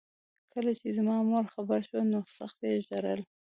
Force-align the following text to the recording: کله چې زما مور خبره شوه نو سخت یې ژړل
کله 0.53 0.71
چې 0.79 0.87
زما 0.97 1.15
مور 1.29 1.45
خبره 1.53 1.81
شوه 1.87 2.01
نو 2.11 2.19
سخت 2.37 2.57
یې 2.67 2.83
ژړل 2.87 3.21